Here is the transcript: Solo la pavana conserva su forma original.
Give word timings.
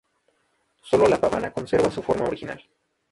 Solo 0.81 1.07
la 1.07 1.21
pavana 1.21 1.51
conserva 1.53 1.91
su 1.91 2.01
forma 2.01 2.25
original. 2.25 2.59